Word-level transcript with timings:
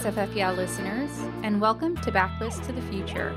SFF 0.00 0.34
Yeah 0.34 0.50
listeners, 0.52 1.10
and 1.42 1.60
welcome 1.60 1.94
to 1.98 2.10
Backlist 2.10 2.64
to 2.64 2.72
the 2.72 2.80
Future, 2.80 3.36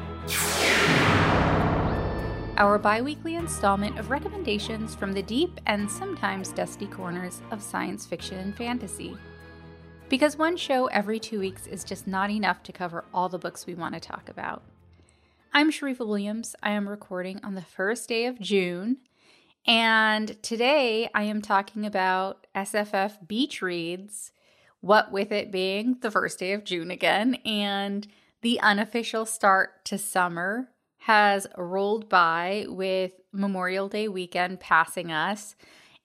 our 2.56 2.80
bi 2.80 3.02
weekly 3.02 3.36
installment 3.36 4.00
of 4.00 4.10
recommendations 4.10 4.96
from 4.96 5.12
the 5.12 5.24
deep 5.24 5.60
and 5.66 5.92
sometimes 5.92 6.54
dusty 6.54 6.88
corners 6.88 7.42
of 7.52 7.62
science 7.62 8.06
fiction 8.06 8.38
and 8.38 8.56
fantasy. 8.56 9.18
Because 10.08 10.38
one 10.38 10.56
show 10.56 10.86
every 10.86 11.20
two 11.20 11.38
weeks 11.38 11.68
is 11.68 11.84
just 11.84 12.08
not 12.08 12.30
enough 12.30 12.64
to 12.64 12.72
cover 12.72 13.04
all 13.14 13.28
the 13.28 13.38
books 13.38 13.66
we 13.66 13.76
want 13.76 13.94
to 13.96 14.00
talk 14.00 14.30
about. 14.30 14.64
I'm 15.52 15.70
Sharifah 15.70 16.08
Williams. 16.08 16.56
I 16.64 16.70
am 16.70 16.88
recording 16.88 17.42
on 17.44 17.56
the 17.56 17.62
first 17.62 18.08
day 18.08 18.26
of 18.26 18.40
June, 18.40 19.00
and 19.68 20.42
today 20.42 21.10
I 21.14 21.24
am 21.24 21.42
talking 21.42 21.86
about 21.86 22.48
SFF 22.56 23.28
Beach 23.28 23.62
Reads 23.62 24.32
what 24.84 25.14
with 25.14 25.32
it 25.32 25.50
being 25.50 25.96
the 26.02 26.12
first 26.12 26.40
day 26.40 26.52
of 26.52 26.66
June 26.66 26.92
again 26.92 27.36
and 27.46 28.06
the 28.42 28.60
unofficial 28.60 29.26
start 29.26 29.86
to 29.86 29.98
summer 29.98 30.68
has 30.98 31.48
rolled 31.58 32.10
by 32.10 32.66
with 32.68 33.14
Memorial 33.32 33.88
Day 33.88 34.10
weekend 34.10 34.60
passing 34.60 35.10
us. 35.10 35.56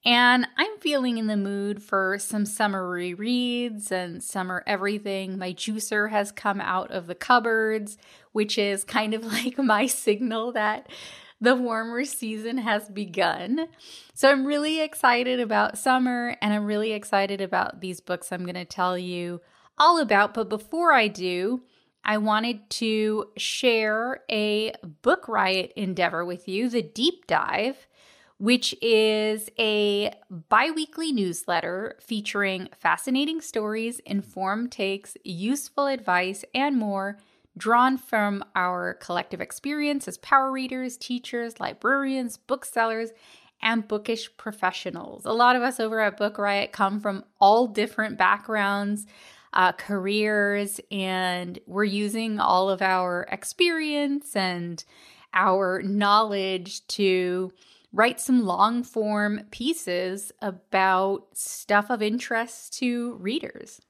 And 0.05 0.47
I'm 0.57 0.77
feeling 0.79 1.17
in 1.17 1.27
the 1.27 1.35
mood 1.35 1.83
for 1.83 2.17
some 2.19 2.45
summer 2.45 2.89
rereads 2.89 3.91
and 3.91 4.23
summer 4.23 4.63
everything. 4.65 5.37
My 5.37 5.51
juicer 5.51 6.09
has 6.09 6.31
come 6.31 6.61
out 6.61 6.89
of 6.89 7.07
the 7.07 7.15
cupboards, 7.15 7.97
which 8.31 8.57
is 8.57 8.85
kind 8.85 9.13
of 9.13 9.25
like 9.33 9.57
my 9.57 9.87
signal 9.87 10.53
that 10.53 10.87
the 11.41 11.55
warmer 11.55 12.03
season 12.05 12.57
has 12.57 12.89
begun. 12.89 13.67
So 14.13 14.29
I'm 14.29 14.45
really 14.45 14.81
excited 14.81 15.39
about 15.39 15.77
summer 15.77 16.35
and 16.41 16.53
I'm 16.53 16.65
really 16.65 16.91
excited 16.91 17.41
about 17.41 17.81
these 17.81 18.01
books 18.01 18.31
I'm 18.31 18.43
going 18.43 18.55
to 18.55 18.65
tell 18.65 18.97
you 18.97 19.41
all 19.77 19.99
about. 19.99 20.33
But 20.33 20.49
before 20.49 20.93
I 20.93 21.07
do, 21.07 21.61
I 22.03 22.17
wanted 22.17 22.69
to 22.71 23.29
share 23.37 24.21
a 24.29 24.73
book 25.01 25.27
riot 25.27 25.73
endeavor 25.75 26.25
with 26.25 26.47
you, 26.47 26.69
the 26.69 26.81
Deep 26.81 27.27
Dive, 27.27 27.87
which 28.37 28.73
is 28.81 29.49
a 29.59 30.13
bi 30.29 30.71
weekly 30.71 31.11
newsletter 31.11 31.97
featuring 32.01 32.69
fascinating 32.77 33.41
stories, 33.41 33.99
informed 33.99 34.71
takes, 34.71 35.17
useful 35.23 35.87
advice, 35.87 36.45
and 36.55 36.77
more 36.77 37.17
drawn 37.59 37.97
from 37.97 38.43
our 38.55 38.95
collective 38.95 39.41
experience 39.41 40.07
as 40.07 40.17
power 40.17 40.51
readers, 40.51 40.97
teachers, 40.97 41.59
librarians, 41.59 42.37
booksellers, 42.37 43.11
and 43.61 43.87
bookish 43.87 44.35
professionals. 44.37 45.25
A 45.25 45.33
lot 45.33 45.55
of 45.55 45.61
us 45.61 45.79
over 45.79 45.99
at 45.99 46.17
Book 46.17 46.37
Riot 46.37 46.71
come 46.71 46.99
from 46.99 47.25
all 47.39 47.67
different 47.67 48.17
backgrounds, 48.17 49.05
uh, 49.53 49.73
careers, 49.73 50.79
and 50.89 51.59
we're 51.67 51.83
using 51.83 52.39
all 52.39 52.69
of 52.69 52.81
our 52.81 53.27
experience 53.31 54.35
and 54.35 54.83
our 55.33 55.81
knowledge 55.83 56.85
to 56.87 57.51
write 57.91 58.19
some 58.19 58.45
long 58.45 58.83
form 58.83 59.41
pieces 59.51 60.31
about 60.41 61.25
stuff 61.33 61.89
of 61.89 62.01
interest 62.01 62.77
to 62.79 63.15
readers. 63.15 63.81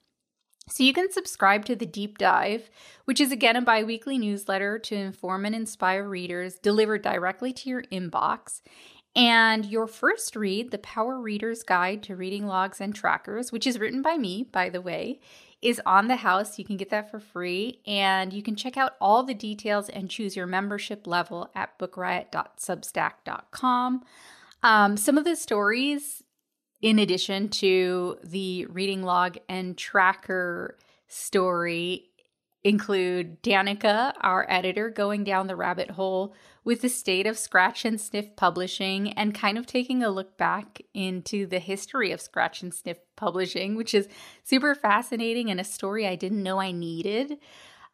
So 0.69 0.83
you 0.83 0.93
can 0.93 1.11
subscribe 1.11 1.65
to 1.65 1.75
the 1.75 1.85
Deep 1.85 2.17
Dive, 2.17 2.69
which 3.05 3.19
is 3.19 3.31
again 3.31 3.55
a 3.55 3.61
bi 3.61 3.83
weekly 3.83 4.17
newsletter 4.17 4.79
to 4.79 4.95
inform 4.95 5.45
and 5.45 5.55
inspire 5.55 6.07
readers 6.07 6.55
delivered 6.55 7.01
directly 7.01 7.51
to 7.53 7.69
your 7.69 7.83
inbox. 7.91 8.61
And 9.15 9.65
your 9.65 9.87
first 9.87 10.35
read, 10.35 10.71
The 10.71 10.77
Power 10.77 11.19
Reader's 11.19 11.63
Guide 11.63 12.03
to 12.03 12.15
Reading 12.15 12.45
Logs 12.45 12.79
and 12.79 12.93
Trackers, 12.93 13.51
which 13.51 13.65
is 13.65 13.79
written 13.79 14.03
by 14.03 14.17
me, 14.17 14.43
by 14.43 14.69
the 14.69 14.81
way, 14.81 15.19
is 15.61 15.81
on 15.85 16.07
the 16.07 16.15
house. 16.17 16.59
You 16.59 16.65
can 16.65 16.77
get 16.77 16.91
that 16.91 17.09
for 17.09 17.19
free. 17.19 17.81
And 17.85 18.31
you 18.31 18.43
can 18.43 18.55
check 18.55 18.77
out 18.77 18.93
all 19.01 19.23
the 19.23 19.33
details 19.33 19.89
and 19.89 20.09
choose 20.09 20.35
your 20.35 20.45
membership 20.45 21.07
level 21.07 21.49
at 21.55 21.79
bookriot.substack.com. 21.79 24.03
Um, 24.61 24.97
some 24.97 25.17
of 25.17 25.23
the 25.23 25.35
stories 25.35 26.23
in 26.81 26.99
addition 26.99 27.49
to 27.49 28.17
the 28.23 28.65
reading 28.67 29.03
log 29.03 29.37
and 29.47 29.77
tracker 29.77 30.77
story 31.07 32.09
include 32.63 33.41
Danica, 33.41 34.13
our 34.19 34.45
editor, 34.49 34.89
going 34.89 35.23
down 35.23 35.47
the 35.47 35.55
rabbit 35.55 35.91
hole 35.91 36.33
with 36.63 36.81
the 36.81 36.89
state 36.89 37.25
of 37.25 37.37
Scratch 37.37 37.85
and 37.85 37.99
Sniff 37.99 38.35
publishing 38.35 39.13
and 39.13 39.33
kind 39.33 39.57
of 39.57 39.65
taking 39.65 40.03
a 40.03 40.09
look 40.09 40.37
back 40.37 40.81
into 40.93 41.45
the 41.45 41.59
history 41.59 42.11
of 42.11 42.19
Scratch 42.19 42.61
and 42.61 42.73
Sniff 42.73 42.97
publishing, 43.15 43.75
which 43.75 43.93
is 43.93 44.09
super 44.43 44.75
fascinating 44.75 45.49
and 45.49 45.59
a 45.59 45.63
story 45.63 46.05
I 46.05 46.15
didn't 46.15 46.43
know 46.43 46.59
I 46.59 46.71
needed. 46.71 47.37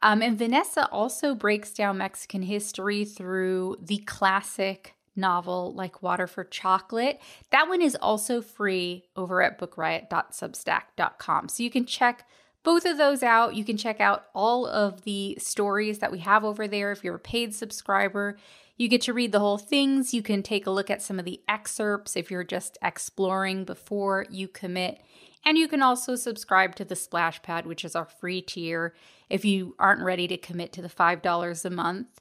Um, 0.02 0.22
and 0.22 0.38
Vanessa 0.38 0.90
also 0.90 1.36
breaks 1.36 1.72
down 1.72 2.00
Mexican 2.00 2.42
history 2.42 3.06
through 3.06 3.78
the 3.82 4.00
classic 4.00 4.95
novel 5.16 5.74
like 5.74 6.04
Water 6.04 6.28
for 6.28 6.44
Chocolate. 6.44 7.22
That 7.52 7.68
one 7.68 7.82
is 7.82 7.96
also 7.96 8.42
free 8.42 9.06
over 9.16 9.42
at 9.42 9.60
bookriot.substack.com. 9.60 11.50
So 11.50 11.64
you 11.64 11.70
can 11.70 11.86
check 11.86 12.28
both 12.64 12.86
of 12.86 12.98
those 12.98 13.24
out. 13.24 13.56
You 13.56 13.64
can 13.64 13.78
check 13.78 14.02
out 14.02 14.26
all 14.34 14.66
of 14.66 15.04
the 15.04 15.38
stories 15.40 16.00
that 16.00 16.12
we 16.12 16.20
have 16.20 16.44
over 16.44 16.68
there. 16.68 16.92
If 16.92 17.04
you're 17.04 17.16
a 17.16 17.20
paid 17.20 17.54
subscriber, 17.54 18.38
you 18.76 18.90
get 18.90 19.02
to 19.02 19.14
read 19.14 19.32
the 19.32 19.40
whole 19.40 19.58
things. 19.58 20.14
You 20.14 20.22
can 20.22 20.44
take 20.44 20.68
a 20.68 20.72
look 20.72 20.90
at 20.90 21.02
some 21.02 21.20
of 21.20 21.26
the 21.26 21.42
excerpts 21.48 22.16
if 22.16 22.30
you're 22.30 22.44
just 22.44 22.78
exploring 22.82 23.64
before 23.64 24.26
you 24.30 24.48
commit. 24.48 25.00
And 25.46 25.58
you 25.58 25.68
can 25.68 25.84
also 25.84 26.16
subscribe 26.16 26.76
to 26.76 26.86
the 26.86 26.96
Splash 26.96 27.42
Pad, 27.44 27.68
which 27.68 27.86
is 27.86 27.96
our 27.96 28.06
free 28.06 28.42
tier 28.42 28.96
if 29.30 29.46
you 29.46 29.76
aren't 29.78 30.04
ready 30.04 30.28
to 30.28 30.38
commit 30.38 30.74
to 30.74 30.82
the 30.82 30.90
$5 30.90 31.66
a 31.66 31.70
month. 31.70 32.20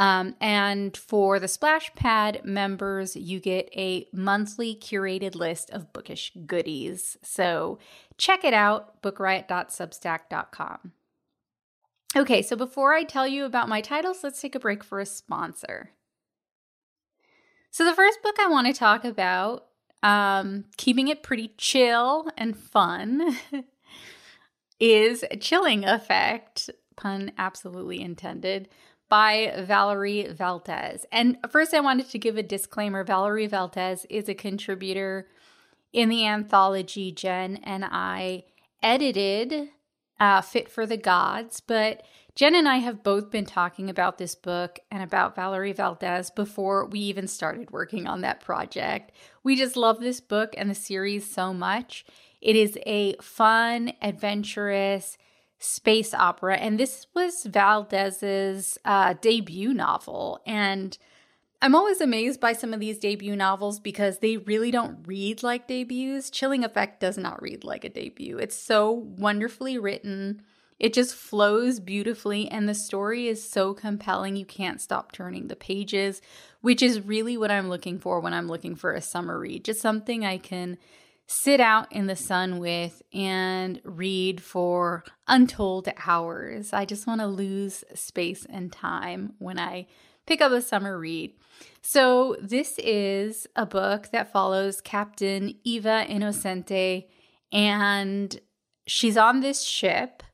Um, 0.00 0.34
and 0.40 0.96
for 0.96 1.38
the 1.38 1.46
Splash 1.46 1.94
Pad 1.94 2.40
members, 2.42 3.16
you 3.16 3.38
get 3.38 3.68
a 3.76 4.08
monthly 4.14 4.74
curated 4.74 5.34
list 5.34 5.68
of 5.72 5.92
bookish 5.92 6.32
goodies. 6.46 7.18
So 7.22 7.78
check 8.16 8.42
it 8.42 8.54
out, 8.54 9.02
bookriot.substack.com. 9.02 10.92
Okay, 12.16 12.40
so 12.40 12.56
before 12.56 12.94
I 12.94 13.04
tell 13.04 13.28
you 13.28 13.44
about 13.44 13.68
my 13.68 13.82
titles, 13.82 14.24
let's 14.24 14.40
take 14.40 14.54
a 14.54 14.58
break 14.58 14.82
for 14.82 15.00
a 15.00 15.06
sponsor. 15.06 15.90
So, 17.70 17.84
the 17.84 17.94
first 17.94 18.22
book 18.22 18.36
I 18.40 18.48
want 18.48 18.66
to 18.66 18.72
talk 18.72 19.04
about, 19.04 19.66
um, 20.02 20.64
keeping 20.76 21.06
it 21.08 21.22
pretty 21.22 21.54
chill 21.56 22.28
and 22.36 22.56
fun, 22.56 23.36
is 24.80 25.24
Chilling 25.40 25.84
Effect, 25.84 26.70
pun 26.96 27.30
absolutely 27.38 28.00
intended, 28.00 28.68
by 29.10 29.52
Valerie 29.58 30.28
Valdes. 30.30 31.04
And 31.12 31.36
first, 31.50 31.74
I 31.74 31.80
wanted 31.80 32.08
to 32.10 32.18
give 32.18 32.38
a 32.38 32.42
disclaimer 32.42 33.04
Valerie 33.04 33.48
Valdes 33.48 34.06
is 34.08 34.28
a 34.28 34.34
contributor 34.34 35.26
in 35.92 36.08
the 36.08 36.26
anthology 36.26 37.12
Jen 37.12 37.56
and 37.56 37.84
I 37.84 38.44
edited 38.82 39.68
uh, 40.20 40.40
Fit 40.40 40.70
for 40.70 40.86
the 40.86 40.96
Gods, 40.96 41.60
but 41.60 42.02
Jen 42.36 42.54
and 42.54 42.68
I 42.68 42.76
have 42.76 43.02
both 43.02 43.30
been 43.30 43.44
talking 43.44 43.90
about 43.90 44.18
this 44.18 44.34
book 44.34 44.78
and 44.90 45.02
about 45.02 45.34
Valerie 45.34 45.72
Valdes 45.72 46.30
before 46.30 46.86
we 46.86 47.00
even 47.00 47.26
started 47.26 47.72
working 47.72 48.06
on 48.06 48.20
that 48.20 48.40
project. 48.40 49.12
We 49.42 49.56
just 49.56 49.76
love 49.76 50.00
this 50.00 50.20
book 50.20 50.54
and 50.56 50.70
the 50.70 50.74
series 50.74 51.28
so 51.28 51.52
much. 51.52 52.04
It 52.40 52.54
is 52.54 52.78
a 52.86 53.16
fun, 53.16 53.92
adventurous, 54.00 55.18
space 55.60 56.12
opera. 56.14 56.56
And 56.56 56.80
this 56.80 57.06
was 57.14 57.44
Valdes's 57.44 58.78
uh, 58.84 59.14
debut 59.20 59.72
novel. 59.72 60.40
And 60.46 60.96
I'm 61.62 61.74
always 61.74 62.00
amazed 62.00 62.40
by 62.40 62.54
some 62.54 62.72
of 62.72 62.80
these 62.80 62.98
debut 62.98 63.36
novels 63.36 63.78
because 63.78 64.18
they 64.18 64.38
really 64.38 64.70
don't 64.70 65.06
read 65.06 65.42
like 65.42 65.68
debuts. 65.68 66.30
Chilling 66.30 66.64
Effect 66.64 67.00
does 67.00 67.18
not 67.18 67.42
read 67.42 67.62
like 67.62 67.84
a 67.84 67.90
debut. 67.90 68.38
It's 68.38 68.56
so 68.56 68.90
wonderfully 68.90 69.76
written. 69.76 70.42
It 70.78 70.94
just 70.94 71.14
flows 71.14 71.78
beautifully, 71.78 72.48
and 72.50 72.66
the 72.66 72.74
story 72.74 73.28
is 73.28 73.46
so 73.46 73.74
compelling 73.74 74.36
you 74.36 74.46
can't 74.46 74.80
stop 74.80 75.12
turning 75.12 75.48
the 75.48 75.56
pages, 75.56 76.22
which 76.62 76.82
is 76.82 77.04
really 77.04 77.36
what 77.36 77.50
I'm 77.50 77.68
looking 77.68 77.98
for 77.98 78.18
when 78.18 78.32
I'm 78.32 78.48
looking 78.48 78.74
for 78.74 78.94
a 78.94 79.02
summer 79.02 79.38
read. 79.38 79.62
Just 79.66 79.82
something 79.82 80.24
I 80.24 80.38
can 80.38 80.78
sit 81.30 81.60
out 81.60 81.86
in 81.92 82.08
the 82.08 82.16
sun 82.16 82.58
with 82.58 83.02
and 83.14 83.80
read 83.84 84.42
for 84.42 85.04
untold 85.28 85.88
hours. 86.04 86.72
I 86.72 86.84
just 86.84 87.06
want 87.06 87.20
to 87.20 87.28
lose 87.28 87.84
space 87.94 88.44
and 88.50 88.72
time 88.72 89.34
when 89.38 89.56
I 89.56 89.86
pick 90.26 90.40
up 90.40 90.50
a 90.50 90.60
summer 90.60 90.98
read. 90.98 91.32
So, 91.82 92.36
this 92.42 92.80
is 92.80 93.46
a 93.54 93.64
book 93.64 94.08
that 94.10 94.32
follows 94.32 94.80
Captain 94.80 95.54
Eva 95.62 96.04
Inocente, 96.08 97.06
and 97.52 98.40
she's 98.88 99.16
on 99.16 99.38
this 99.38 99.62
ship, 99.62 100.24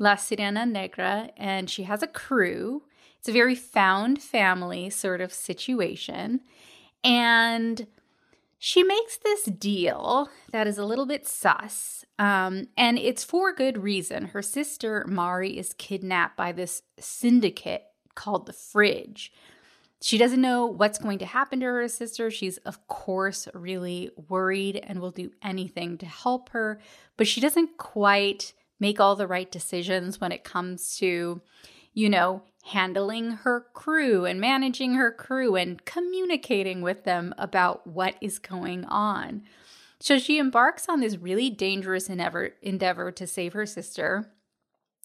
La 0.00 0.16
Sirena 0.16 0.68
Negra, 0.68 1.30
and 1.36 1.70
she 1.70 1.84
has 1.84 2.02
a 2.02 2.08
crew. 2.08 2.82
It's 3.20 3.28
a 3.28 3.32
very 3.32 3.54
found 3.54 4.20
family 4.20 4.90
sort 4.90 5.20
of 5.20 5.32
situation. 5.32 6.40
And 7.04 7.86
she 8.62 8.82
makes 8.82 9.16
this 9.16 9.44
deal 9.44 10.28
that 10.52 10.66
is 10.66 10.76
a 10.76 10.84
little 10.84 11.06
bit 11.06 11.26
sus, 11.26 12.04
um, 12.18 12.68
and 12.76 12.98
it's 12.98 13.24
for 13.24 13.54
good 13.54 13.82
reason. 13.82 14.26
Her 14.26 14.42
sister 14.42 15.06
Mari 15.08 15.56
is 15.56 15.72
kidnapped 15.72 16.36
by 16.36 16.52
this 16.52 16.82
syndicate 16.98 17.84
called 18.14 18.44
the 18.44 18.52
Fridge. 18.52 19.32
She 20.02 20.18
doesn't 20.18 20.42
know 20.42 20.66
what's 20.66 20.98
going 20.98 21.18
to 21.20 21.26
happen 21.26 21.60
to 21.60 21.66
her 21.66 21.88
sister. 21.88 22.30
She's, 22.30 22.58
of 22.58 22.86
course, 22.86 23.48
really 23.54 24.10
worried 24.28 24.76
and 24.86 25.00
will 25.00 25.10
do 25.10 25.30
anything 25.42 25.96
to 25.96 26.06
help 26.06 26.50
her, 26.50 26.80
but 27.16 27.26
she 27.26 27.40
doesn't 27.40 27.78
quite 27.78 28.52
make 28.78 29.00
all 29.00 29.16
the 29.16 29.26
right 29.26 29.50
decisions 29.50 30.20
when 30.20 30.32
it 30.32 30.44
comes 30.44 30.98
to, 30.98 31.40
you 31.94 32.10
know, 32.10 32.42
handling 32.64 33.32
her 33.32 33.66
crew 33.72 34.24
and 34.24 34.40
managing 34.40 34.94
her 34.94 35.10
crew 35.10 35.56
and 35.56 35.84
communicating 35.84 36.82
with 36.82 37.04
them 37.04 37.34
about 37.38 37.86
what 37.86 38.14
is 38.20 38.38
going 38.38 38.84
on. 38.84 39.42
So 39.98 40.18
she 40.18 40.38
embarks 40.38 40.88
on 40.88 41.00
this 41.00 41.16
really 41.16 41.50
dangerous 41.50 42.08
endeavor, 42.08 42.54
endeavor 42.62 43.12
to 43.12 43.26
save 43.26 43.52
her 43.52 43.66
sister. 43.66 44.32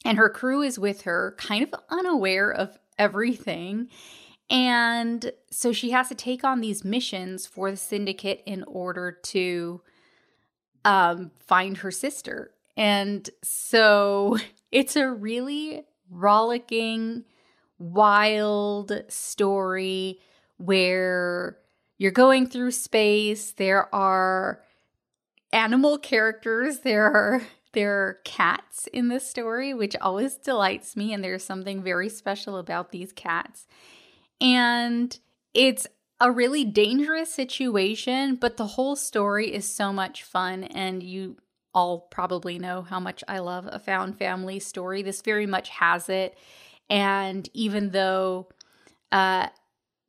And 0.04 0.18
her 0.18 0.30
crew 0.30 0.62
is 0.62 0.78
with 0.80 1.02
her, 1.02 1.36
kind 1.38 1.64
of 1.64 1.74
unaware 1.90 2.52
of 2.52 2.78
everything. 2.98 3.90
And 4.50 5.32
so 5.50 5.74
she 5.74 5.92
has 5.92 6.10
to 6.10 6.16
take 6.16 6.44
on 6.44 6.62
these 6.62 6.86
missions 6.86 7.46
for 7.46 7.72
the 7.72 7.78
syndicate 7.78 8.44
in 8.46 8.64
order 8.64 9.12
to 9.12 9.82
um, 10.84 11.32
find 11.40 11.78
her 11.78 11.92
sister. 11.92 12.52
And 12.78 13.28
so 13.44 14.38
it's 14.72 14.96
a 14.96 15.10
really 15.10 15.84
rollicking, 16.10 17.26
wild 17.78 18.92
story 19.10 20.20
where 20.58 21.58
you're 21.98 22.12
going 22.12 22.48
through 22.48 22.72
space. 22.72 23.52
There 23.52 23.94
are 23.94 24.62
animal 25.52 25.98
characters. 25.98 26.80
There 26.84 27.06
are 27.06 27.42
there 27.74 27.94
are 27.94 28.20
cats 28.24 28.88
in 28.94 29.10
this 29.10 29.30
story, 29.30 29.74
which 29.74 29.98
always 29.98 30.36
delights 30.36 30.96
me, 30.96 31.14
and 31.14 31.22
there's 31.22 31.44
something 31.44 31.84
very 31.84 32.08
special 32.08 32.58
about 32.58 32.92
these 32.92 33.12
cats. 33.12 33.68
And 34.40 35.20
it's 35.54 35.86
a 36.22 36.32
really 36.32 36.64
dangerous 36.64 37.34
situation, 37.34 38.36
but 38.36 38.56
the 38.56 38.66
whole 38.66 38.96
story 38.96 39.54
is 39.54 39.68
so 39.68 39.92
much 39.92 40.24
fun, 40.24 40.64
and 40.64 41.04
you 41.04 41.36
all 41.74 42.00
probably 42.00 42.58
know 42.58 42.82
how 42.82 43.02
much 43.02 43.26
I 43.28 43.40
love 43.40 43.68
a 43.70 43.78
found 43.78 44.18
family 44.18 44.60
story. 44.60 45.02
This 45.02 45.22
very 45.22 45.46
much 45.46 45.68
has 45.70 46.08
it. 46.08 46.38
And 46.90 47.50
even 47.54 47.92
though 47.92 48.50
uh, 49.12 49.48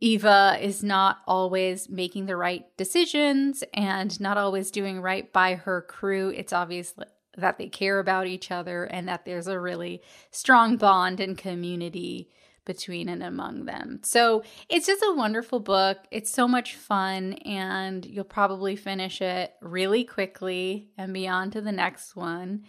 Eva 0.00 0.58
is 0.61 0.82
not 0.84 1.19
always 1.26 1.88
making 1.88 2.26
the 2.26 2.37
right 2.37 2.64
decisions 2.76 3.64
and 3.73 4.19
not 4.20 4.37
always 4.37 4.70
doing 4.70 5.00
right 5.00 5.32
by 5.32 5.55
her 5.55 5.82
crew, 5.82 6.28
it's 6.31 6.52
obvious 6.52 6.94
that 7.37 7.58
they 7.58 7.69
care 7.69 7.99
about 7.99 8.26
each 8.26 8.50
other 8.50 8.84
and 8.84 9.08
that 9.08 9.25
there's 9.25 9.46
a 9.46 9.61
really 9.61 10.02
strong 10.31 10.76
bond 10.76 11.20
and 11.20 11.38
community 11.38 12.31
between 12.64 13.08
and 13.08 13.22
among 13.22 13.64
them. 13.64 14.00
So 14.02 14.43
it's 14.69 14.87
just 14.87 15.02
a 15.02 15.14
wonderful 15.14 15.61
book. 15.61 15.99
It's 16.11 16.31
so 16.31 16.49
much 16.49 16.75
fun, 16.75 17.34
and 17.44 18.05
you'll 18.05 18.25
probably 18.25 18.75
finish 18.76 19.22
it 19.22 19.55
really 19.62 20.05
quickly 20.05 20.90
and 20.99 21.14
be 21.14 21.29
on 21.29 21.50
to 21.52 21.61
the 21.61 21.72
next 21.72 22.17
one. 22.17 22.64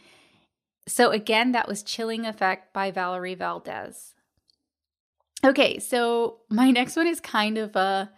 So, 0.87 1.11
again, 1.11 1.51
that 1.51 1.67
was 1.67 1.83
Chilling 1.83 2.25
Effect 2.25 2.73
by 2.73 2.91
Valerie 2.91 3.35
Valdes. 3.35 4.15
Okay, 5.45 5.79
so 5.79 6.39
my 6.49 6.71
next 6.71 6.95
one 6.95 7.07
is 7.07 7.19
kind 7.19 7.57
of 7.57 7.75
a 7.75 8.09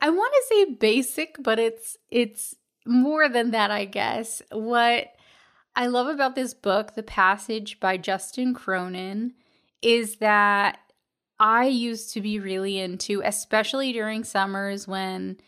I 0.00 0.10
want 0.10 0.32
to 0.32 0.54
say 0.54 0.74
basic, 0.74 1.36
but 1.40 1.58
it's 1.58 1.96
it's 2.10 2.54
more 2.86 3.28
than 3.28 3.50
that, 3.50 3.70
I 3.70 3.84
guess. 3.84 4.42
What 4.52 5.08
I 5.74 5.86
love 5.86 6.06
about 6.06 6.34
this 6.34 6.54
book, 6.54 6.94
The 6.94 7.02
Passage 7.02 7.80
by 7.80 7.96
Justin 7.96 8.54
Cronin, 8.54 9.34
is 9.82 10.16
that 10.16 10.78
I 11.40 11.66
used 11.66 12.12
to 12.14 12.20
be 12.20 12.38
really 12.38 12.78
into, 12.78 13.22
especially 13.24 13.92
during 13.92 14.24
summers 14.24 14.88
when 14.88 15.38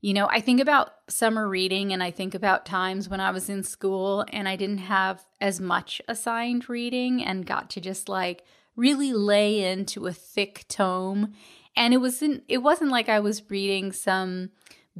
you 0.00 0.14
know, 0.14 0.28
I 0.30 0.40
think 0.40 0.60
about 0.60 0.92
summer 1.08 1.48
reading 1.48 1.92
and 1.92 2.02
I 2.02 2.10
think 2.10 2.34
about 2.34 2.64
times 2.64 3.08
when 3.08 3.20
I 3.20 3.30
was 3.30 3.50
in 3.50 3.62
school 3.62 4.24
and 4.32 4.48
I 4.48 4.56
didn't 4.56 4.78
have 4.78 5.26
as 5.40 5.60
much 5.60 6.00
assigned 6.08 6.68
reading 6.68 7.22
and 7.22 7.46
got 7.46 7.68
to 7.70 7.80
just 7.80 8.08
like 8.08 8.44
really 8.76 9.12
lay 9.12 9.70
into 9.70 10.06
a 10.06 10.12
thick 10.12 10.64
tome. 10.68 11.34
And 11.76 11.92
it 11.92 11.98
wasn't 11.98 12.44
it 12.48 12.58
wasn't 12.58 12.90
like 12.90 13.10
I 13.10 13.20
was 13.20 13.50
reading 13.50 13.92
some 13.92 14.50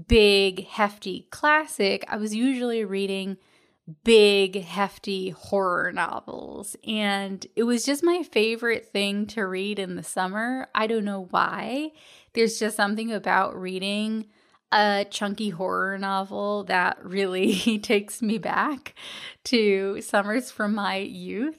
big 0.07 0.67
hefty 0.67 1.29
classic. 1.31 2.05
I 2.07 2.17
was 2.17 2.35
usually 2.35 2.85
reading 2.85 3.39
big 4.05 4.63
hefty 4.63 5.31
horror 5.31 5.91
novels 5.91 6.77
and 6.87 7.45
it 7.57 7.65
was 7.65 7.85
just 7.85 8.05
my 8.05 8.23
favorite 8.23 8.87
thing 8.93 9.27
to 9.27 9.47
read 9.47 9.79
in 9.79 9.97
the 9.97 10.03
summer. 10.03 10.69
I 10.75 10.87
don't 10.87 11.07
know 11.07 11.27
why. 11.31 11.93
There's 12.35 12.59
just 12.59 12.77
something 12.77 13.11
about 13.11 13.59
reading 13.59 14.27
a 14.73 15.07
chunky 15.11 15.51
horror 15.51 15.99
novel 15.99 16.65
that 16.65 16.99
really 17.05 17.79
takes 17.83 18.23
me 18.23 18.39
back 18.39 18.95
to 19.45 20.01
summers 20.01 20.51
from 20.51 20.75
my 20.75 20.97
youth. 20.97 21.59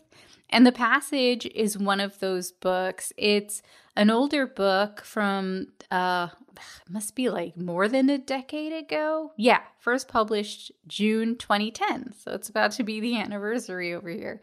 And 0.50 0.66
The 0.66 0.72
Passage 0.72 1.46
is 1.46 1.78
one 1.78 2.00
of 2.00 2.20
those 2.20 2.52
books. 2.52 3.14
It's 3.18 3.62
an 3.96 4.10
older 4.10 4.48
book 4.48 5.02
from 5.04 5.68
uh 5.90 6.30
must 6.90 7.16
be 7.16 7.30
like 7.30 7.58
more 7.58 7.88
than 7.88 8.10
a 8.10 8.18
decade 8.18 8.74
ago. 8.74 9.32
Yeah, 9.38 9.62
first 9.80 10.08
published 10.08 10.72
June 10.88 11.38
2010. 11.38 12.14
So 12.14 12.32
it's 12.32 12.50
about 12.50 12.72
to 12.74 12.84
be 12.84 13.00
the 13.00 13.18
anniversary 13.18 13.94
over 13.94 14.10
here. 14.10 14.42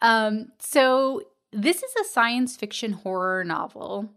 Um 0.00 0.52
so 0.58 1.22
this 1.52 1.82
is 1.82 1.94
a 1.96 2.04
science 2.04 2.56
fiction 2.56 2.92
horror 2.92 3.44
novel 3.44 4.10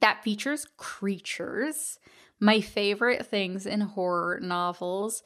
that 0.00 0.22
features 0.22 0.66
creatures 0.76 1.98
my 2.42 2.60
favorite 2.60 3.24
things 3.24 3.66
in 3.66 3.80
horror 3.80 4.40
novels 4.42 5.22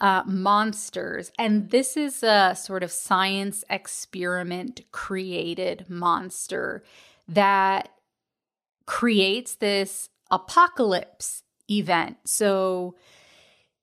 uh, 0.00 0.22
monsters. 0.26 1.32
And 1.38 1.70
this 1.70 1.96
is 1.96 2.22
a 2.22 2.54
sort 2.54 2.82
of 2.82 2.92
science 2.92 3.64
experiment 3.70 4.82
created 4.92 5.86
monster 5.88 6.84
that 7.26 7.88
creates 8.84 9.54
this 9.56 10.10
apocalypse 10.30 11.42
event. 11.70 12.18
So 12.26 12.96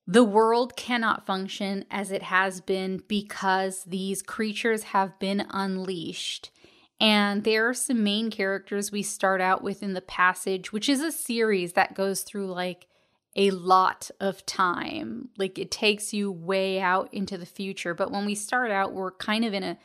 the 0.06 0.24
world 0.24 0.76
cannot 0.76 1.26
function 1.26 1.86
as 1.90 2.12
it 2.12 2.22
has 2.22 2.62
been 2.62 3.02
because 3.08 3.84
these 3.86 4.22
creatures 4.22 4.84
have 4.84 5.18
been 5.18 5.48
unleashed. 5.50 6.52
And 7.00 7.44
there 7.44 7.68
are 7.68 7.74
some 7.74 8.04
main 8.04 8.32
characters 8.32 8.92
we 8.92 9.04
start 9.04 9.42
out 9.42 9.62
with 9.62 9.84
in 9.84 9.94
the 9.94 10.02
passage, 10.02 10.72
which 10.72 10.88
is 10.88 11.02
a 11.02 11.12
series 11.12 11.74
that 11.74 11.94
goes 11.94 12.22
through 12.22 12.48
like 12.48 12.88
a 13.36 13.52
lot 13.52 14.10
of 14.20 14.46
time. 14.46 15.30
Like 15.38 15.60
it 15.60 15.72
takes 15.72 16.14
you 16.14 16.32
way 16.32 16.80
out 16.80 17.14
into 17.14 17.38
the 17.38 17.46
future. 17.46 17.94
But 17.94 18.12
when 18.12 18.26
we 18.26 18.36
start 18.36 18.72
out, 18.72 18.94
we're 18.94 19.12
kind 19.12 19.44
of 19.44 19.54
in 19.54 19.64
a 19.64 19.78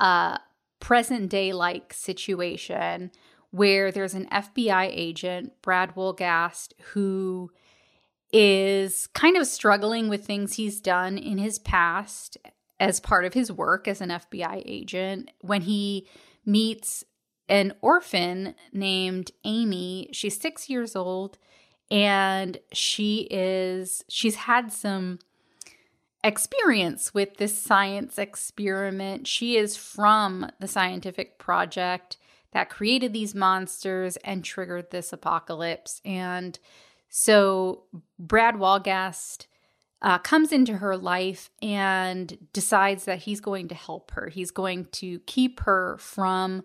uh, 0.00 0.38
present 0.80 1.30
day 1.30 1.52
like 1.52 1.92
situation 1.92 3.10
where 3.50 3.90
there's 3.90 4.14
an 4.14 4.26
FBI 4.26 4.90
agent, 4.92 5.52
Brad 5.62 5.94
Wolgast, 5.94 6.72
who 6.92 7.50
is 8.32 9.06
kind 9.08 9.36
of 9.36 9.46
struggling 9.46 10.08
with 10.08 10.26
things 10.26 10.54
he's 10.54 10.80
done 10.80 11.16
in 11.16 11.38
his 11.38 11.58
past 11.58 12.36
as 12.78 13.00
part 13.00 13.24
of 13.24 13.32
his 13.32 13.50
work 13.50 13.88
as 13.88 14.00
an 14.00 14.10
FBI 14.10 14.62
agent. 14.66 15.30
When 15.40 15.62
he 15.62 16.06
meets 16.48 17.04
an 17.48 17.74
orphan 17.80 18.54
named 18.72 19.30
Amy. 19.44 20.08
She's 20.12 20.40
six 20.40 20.68
years 20.68 20.96
old 20.96 21.38
and 21.90 22.58
she 22.72 23.28
is, 23.30 24.04
she's 24.08 24.34
had 24.34 24.72
some 24.72 25.18
experience 26.24 27.14
with 27.14 27.36
this 27.36 27.56
science 27.56 28.18
experiment. 28.18 29.26
She 29.26 29.56
is 29.56 29.76
from 29.76 30.50
the 30.58 30.68
scientific 30.68 31.38
project 31.38 32.16
that 32.52 32.70
created 32.70 33.12
these 33.12 33.34
monsters 33.34 34.16
and 34.18 34.42
triggered 34.42 34.90
this 34.90 35.12
apocalypse. 35.12 36.00
And 36.04 36.58
so 37.08 37.84
Brad 38.18 38.56
Wolgast 38.56 39.46
uh, 40.00 40.18
comes 40.18 40.52
into 40.52 40.76
her 40.76 40.96
life 40.96 41.50
and 41.60 42.38
decides 42.52 43.04
that 43.04 43.20
he's 43.20 43.40
going 43.40 43.68
to 43.68 43.74
help 43.74 44.12
her. 44.12 44.28
He's 44.28 44.50
going 44.50 44.86
to 44.92 45.18
keep 45.20 45.60
her 45.60 45.96
from 45.98 46.62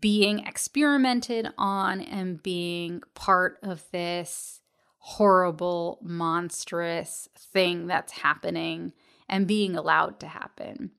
being 0.00 0.40
experimented 0.40 1.48
on 1.56 2.00
and 2.00 2.42
being 2.42 3.02
part 3.14 3.58
of 3.62 3.84
this 3.92 4.60
horrible, 4.98 5.98
monstrous 6.02 7.28
thing 7.36 7.86
that's 7.86 8.12
happening 8.12 8.92
and 9.28 9.46
being 9.46 9.76
allowed 9.76 10.20
to 10.20 10.26
happen. 10.26 10.90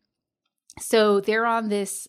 So 0.80 1.20
they're 1.20 1.46
on 1.46 1.70
this 1.70 2.08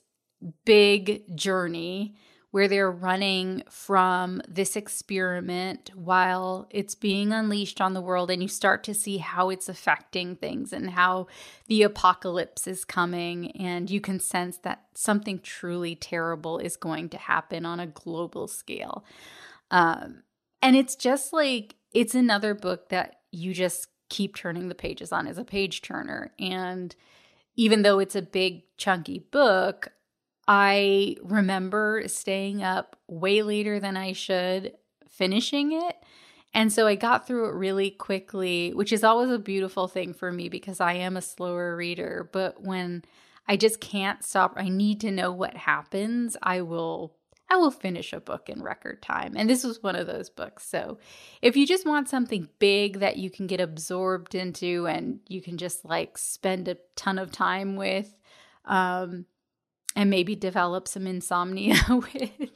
big 0.65 1.37
journey 1.37 2.15
where 2.51 2.67
they're 2.67 2.91
running 2.91 3.63
from 3.71 4.43
this 4.49 4.75
experiment 4.75 5.91
while 5.95 6.67
it's 6.71 6.97
being 6.97 7.33
unleashed 7.33 7.81
on 7.81 7.95
the 7.95 8.01
world, 8.01 8.31
and 8.31 8.43
you 8.43 8.49
start 8.49 8.83
to 8.85 8.95
see 8.95 9.19
how 9.19 9.51
it's 9.51 9.69
affecting 9.69 10.35
things 10.35 10.73
and 10.73 10.91
how 10.91 11.29
the 11.69 11.83
apocalypse 11.83 12.67
is 12.67 12.85
coming. 12.85 13.53
And 13.53 13.89
you 13.89 14.01
can 14.01 14.19
sense 14.19 14.59
that 14.59 14.87
something 14.95 15.39
truly 15.39 15.95
terrible 15.95 16.59
is 16.59 16.77
going 16.77 17.09
to 17.11 17.19
happen 17.19 17.65
on 17.65 17.79
a 17.79 17.87
global 17.87 18.49
scale. 18.49 19.05
Um, 19.71 20.25
and 20.61 20.75
it's 20.75 20.97
just 20.97 21.33
like, 21.33 21.77
it's 21.93 22.15
another 22.15 22.55
book 22.55 22.89
that 22.89 23.21
you 23.31 23.55
just 23.55 23.87
keep 24.09 24.35
turning 24.35 24.69
the 24.69 24.75
pages 24.75 25.13
on 25.13 25.29
as 25.29 25.39
a 25.39 25.45
page 25.45 25.83
turner. 25.83 26.33
And 26.39 26.97
even 27.55 27.83
though 27.83 28.01
it's 28.01 28.17
a 28.17 28.23
big, 28.23 28.65
chunky 28.77 29.21
book, 29.21 29.93
I 30.53 31.15
remember 31.23 32.03
staying 32.09 32.61
up 32.61 32.97
way 33.07 33.43
later 33.43 33.79
than 33.79 33.97
I 33.97 34.15
should, 34.15 34.73
finishing 35.09 35.71
it. 35.71 35.95
And 36.53 36.73
so 36.73 36.89
I 36.89 36.97
got 36.97 37.25
through 37.25 37.51
it 37.51 37.55
really 37.55 37.93
quickly, 37.93 38.75
which 38.75 38.93
is 38.93 39.05
always 39.05 39.31
a 39.31 39.39
beautiful 39.39 39.87
thing 39.87 40.13
for 40.13 40.33
me 40.33 40.49
because 40.49 40.81
I 40.81 40.95
am 40.95 41.17
a 41.17 41.23
slower 41.23 41.77
reader. 41.77 42.29
But 42.33 42.61
when 42.65 43.05
I 43.47 43.57
just 43.57 43.81
can't 43.81 44.25
stop, 44.25 44.55
I 44.57 44.69
need 44.71 45.01
to 45.03 45.13
know 45.13 45.31
what 45.31 45.57
happens, 45.57 46.37
I 46.43 46.63
will 46.63 47.15
I 47.49 47.57
will 47.57 47.71
finish 47.71 48.13
a 48.13 48.21
book 48.21 48.49
in 48.49 48.61
record 48.61 49.03
time. 49.03 49.35
And 49.37 49.49
this 49.49 49.63
was 49.63 49.85
one 49.85 49.95
of 49.95 50.09
those 50.09 50.31
books. 50.31 50.67
So 50.67 50.99
if 51.43 51.57
you 51.57 51.65
just 51.65 51.87
want 51.87 52.09
something 52.09 52.49
big 52.59 52.99
that 52.99 53.19
you 53.19 53.31
can 53.31 53.47
get 53.47 53.61
absorbed 53.61 54.35
into 54.35 54.89
and 54.89 55.21
you 55.29 55.43
can 55.43 55.59
just 55.59 55.85
like 55.85 56.19
spend 56.19 56.67
a 56.67 56.77
ton 56.97 57.19
of 57.21 57.31
time 57.31 57.77
with, 57.77 58.17
um, 58.65 59.27
and 59.97 60.11
maybe 60.11 60.35
develop 60.35 60.89
some 60.89 61.07
insomnia 61.07 61.77
with, 61.89 62.51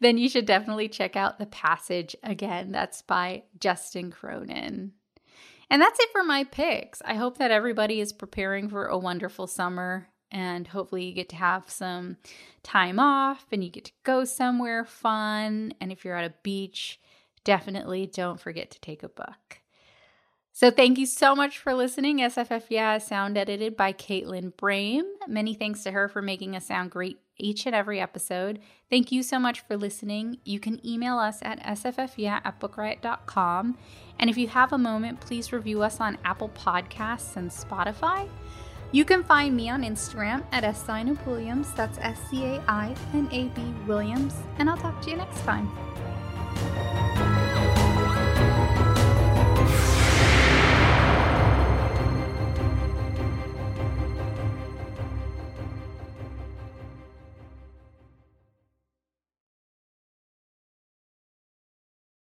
then 0.00 0.18
you 0.18 0.28
should 0.28 0.46
definitely 0.46 0.88
check 0.88 1.16
out 1.16 1.38
The 1.38 1.46
Passage 1.46 2.14
again. 2.22 2.72
That's 2.72 3.02
by 3.02 3.44
Justin 3.58 4.10
Cronin. 4.10 4.92
And 5.68 5.82
that's 5.82 5.98
it 5.98 6.10
for 6.12 6.22
my 6.22 6.44
picks. 6.44 7.02
I 7.04 7.14
hope 7.14 7.38
that 7.38 7.50
everybody 7.50 8.00
is 8.00 8.12
preparing 8.12 8.68
for 8.68 8.86
a 8.86 8.98
wonderful 8.98 9.46
summer 9.46 10.08
and 10.30 10.66
hopefully 10.68 11.04
you 11.04 11.14
get 11.14 11.28
to 11.30 11.36
have 11.36 11.70
some 11.70 12.16
time 12.62 12.98
off 12.98 13.46
and 13.52 13.62
you 13.62 13.70
get 13.70 13.86
to 13.86 13.92
go 14.02 14.24
somewhere 14.24 14.84
fun. 14.84 15.72
And 15.80 15.92
if 15.92 16.04
you're 16.04 16.16
at 16.16 16.30
a 16.30 16.34
beach, 16.42 17.00
definitely 17.44 18.06
don't 18.06 18.40
forget 18.40 18.70
to 18.72 18.80
take 18.80 19.02
a 19.02 19.08
book. 19.08 19.60
So 20.56 20.70
thank 20.70 20.96
you 20.96 21.04
so 21.04 21.36
much 21.36 21.58
for 21.58 21.74
listening. 21.74 22.20
SFF 22.20 22.62
Yeah 22.70 22.96
is 22.96 23.04
sound 23.04 23.36
edited 23.36 23.76
by 23.76 23.92
Caitlin 23.92 24.54
Brame. 24.54 25.02
Many 25.28 25.52
thanks 25.52 25.82
to 25.82 25.90
her 25.90 26.08
for 26.08 26.22
making 26.22 26.56
us 26.56 26.64
sound 26.64 26.90
great 26.90 27.18
each 27.36 27.66
and 27.66 27.74
every 27.74 28.00
episode. 28.00 28.60
Thank 28.88 29.12
you 29.12 29.22
so 29.22 29.38
much 29.38 29.60
for 29.60 29.76
listening. 29.76 30.38
You 30.46 30.58
can 30.58 30.80
email 30.82 31.18
us 31.18 31.40
at 31.42 31.60
sffyeah 31.60 32.40
at 32.42 32.58
bookriot.com. 32.58 33.76
And 34.18 34.30
if 34.30 34.38
you 34.38 34.48
have 34.48 34.72
a 34.72 34.78
moment, 34.78 35.20
please 35.20 35.52
review 35.52 35.82
us 35.82 36.00
on 36.00 36.16
Apple 36.24 36.48
Podcasts 36.48 37.36
and 37.36 37.50
Spotify. 37.50 38.26
You 38.92 39.04
can 39.04 39.24
find 39.24 39.54
me 39.54 39.68
on 39.68 39.82
Instagram 39.82 40.42
at 40.52 40.64
S. 40.64 40.86
Williams. 41.26 41.70
That's 41.74 41.98
S 41.98 42.18
C 42.30 42.44
A 42.46 42.64
I 42.66 42.94
N 43.12 43.28
A 43.30 43.48
B 43.48 43.60
Williams. 43.86 44.32
And 44.58 44.70
I'll 44.70 44.78
talk 44.78 45.02
to 45.02 45.10
you 45.10 45.18
next 45.18 45.42
time. 45.42 45.70